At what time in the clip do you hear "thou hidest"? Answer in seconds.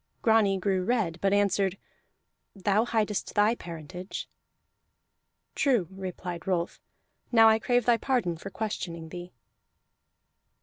2.55-3.35